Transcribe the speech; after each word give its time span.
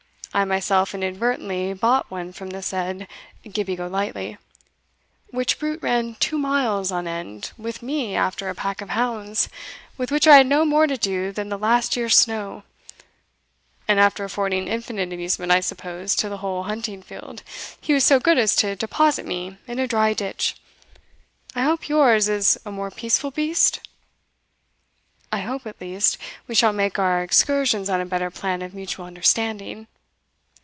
I 0.33 0.45
myself 0.45 0.95
inadvertently 0.95 1.73
bought 1.73 2.09
one 2.09 2.31
from 2.31 2.51
the 2.51 2.61
said 2.61 3.09
Gibbie 3.43 3.75
Golightly, 3.75 4.37
which 5.29 5.59
brute 5.59 5.81
ran 5.83 6.15
two 6.21 6.37
miles 6.37 6.89
on 6.89 7.05
end 7.05 7.51
with 7.57 7.81
me 7.83 8.15
after 8.15 8.47
a 8.47 8.55
pack 8.55 8.79
of 8.79 8.91
hounds, 8.91 9.49
with 9.97 10.09
which 10.09 10.27
I 10.27 10.37
had 10.37 10.47
no 10.47 10.63
more 10.63 10.87
to 10.87 10.95
do 10.95 11.33
than 11.33 11.49
the 11.49 11.57
last 11.57 11.97
year's 11.97 12.15
snow; 12.15 12.63
and 13.89 13.99
after 13.99 14.23
affording 14.23 14.69
infinite 14.69 15.11
amusement, 15.11 15.51
I 15.51 15.59
suppose, 15.59 16.15
to 16.15 16.29
the 16.29 16.37
whole 16.37 16.63
hunting 16.63 17.01
field, 17.01 17.43
he 17.81 17.91
was 17.91 18.05
so 18.05 18.17
good 18.17 18.37
as 18.37 18.55
to 18.55 18.77
deposit 18.77 19.25
me 19.25 19.57
in 19.67 19.79
a 19.79 19.85
dry 19.87 20.13
ditch 20.13 20.55
I 21.55 21.63
hope 21.63 21.89
yours 21.89 22.29
is 22.29 22.57
a 22.65 22.71
more 22.71 22.89
peaceful 22.89 23.31
beast?" 23.31 23.81
"I 25.29 25.39
hope, 25.39 25.67
at 25.67 25.81
least, 25.81 26.17
we 26.47 26.55
shall 26.55 26.71
make 26.71 26.97
our 26.97 27.21
excursions 27.21 27.89
on 27.89 27.99
a 27.99 28.05
better 28.05 28.31
plan 28.31 28.61
of 28.61 28.73
mutual 28.73 29.05
understanding." 29.05 29.87